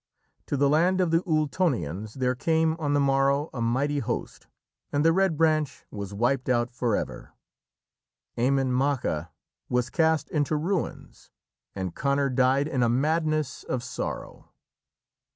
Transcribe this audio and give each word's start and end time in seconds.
To 0.47 0.57
the 0.57 0.67
land 0.67 0.99
of 0.99 1.11
the 1.11 1.21
Ultonians 1.27 2.15
there 2.15 2.33
came 2.33 2.75
on 2.79 2.95
the 2.95 2.99
morrow 2.99 3.51
a 3.53 3.61
mighty 3.61 3.99
host, 3.99 4.47
and 4.91 5.05
the 5.05 5.13
Red 5.13 5.37
Branch 5.37 5.85
was 5.91 6.11
wiped 6.11 6.49
out 6.49 6.71
for 6.71 6.95
ever. 6.95 7.33
Emain 8.35 8.71
Macha 8.71 9.29
was 9.69 9.91
cast 9.91 10.27
into 10.31 10.55
ruins, 10.55 11.29
and 11.75 11.93
Conor 11.93 12.31
died 12.31 12.67
in 12.67 12.81
a 12.81 12.89
madness 12.89 13.61
of 13.63 13.83
sorrow. 13.83 14.49